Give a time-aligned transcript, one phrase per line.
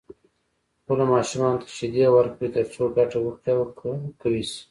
[0.81, 3.61] خپلو ماشومانو ته شيدې ورکړئ تر څو ګټه ورکړي او
[4.21, 4.59] قوي شي.